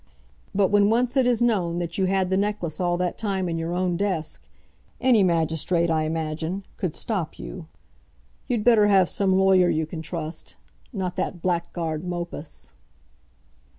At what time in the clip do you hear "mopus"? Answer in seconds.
12.03-12.71